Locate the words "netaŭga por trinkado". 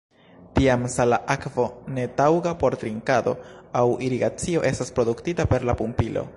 1.97-3.35